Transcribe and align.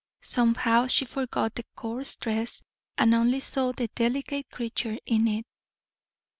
Somehow 0.23 0.87
she 0.87 1.05
forgot 1.05 1.53
the 1.53 1.63
coarse 1.75 2.15
dress, 2.15 2.63
and 2.97 3.13
only 3.13 3.39
saw 3.39 3.71
the 3.71 3.87
delicate 3.89 4.49
creature 4.49 4.97
in 5.05 5.27
it. 5.27 5.45